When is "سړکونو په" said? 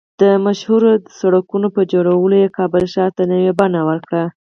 1.19-1.81